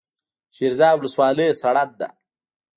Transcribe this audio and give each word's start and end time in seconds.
شیرزاد 0.55 0.95
ولسوالۍ 0.99 1.47
سړه 1.61 1.83
ده؟ 1.99 2.09